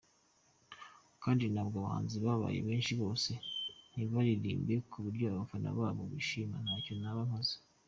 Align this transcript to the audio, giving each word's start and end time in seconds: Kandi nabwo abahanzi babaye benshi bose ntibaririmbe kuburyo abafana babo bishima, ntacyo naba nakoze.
Kandi 1.23 1.43
nabwo 1.53 1.75
abahanzi 1.77 2.17
babaye 2.25 2.59
benshi 2.67 2.93
bose 3.01 3.31
ntibaririmbe 3.93 4.73
kuburyo 4.91 5.25
abafana 5.27 5.69
babo 5.77 6.01
bishima, 6.13 6.55
ntacyo 6.65 6.93
naba 7.01 7.21
nakoze. 7.29 7.55